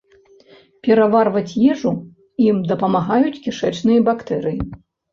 [0.87, 1.93] Пераварваць ежу
[2.49, 4.61] ім дапамагаюць кішэчныя бактэрыі.